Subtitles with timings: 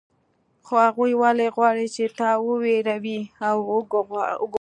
[0.65, 4.47] خو هغوی ولې غواړي چې تا وویروي او وګواښي